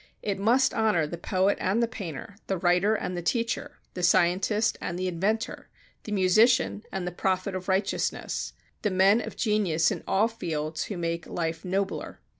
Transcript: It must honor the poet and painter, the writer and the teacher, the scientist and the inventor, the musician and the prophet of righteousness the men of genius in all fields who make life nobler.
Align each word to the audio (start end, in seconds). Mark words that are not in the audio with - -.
It 0.23 0.39
must 0.39 0.73
honor 0.73 1.05
the 1.05 1.15
poet 1.19 1.59
and 1.61 1.91
painter, 1.91 2.35
the 2.47 2.57
writer 2.57 2.95
and 2.95 3.15
the 3.15 3.21
teacher, 3.21 3.77
the 3.93 4.01
scientist 4.01 4.75
and 4.81 4.97
the 4.97 5.07
inventor, 5.07 5.69
the 6.05 6.11
musician 6.11 6.81
and 6.91 7.05
the 7.05 7.11
prophet 7.11 7.53
of 7.53 7.67
righteousness 7.67 8.53
the 8.81 8.89
men 8.89 9.21
of 9.21 9.37
genius 9.37 9.91
in 9.91 10.03
all 10.07 10.27
fields 10.27 10.85
who 10.85 10.97
make 10.97 11.27
life 11.27 11.63
nobler. 11.63 12.19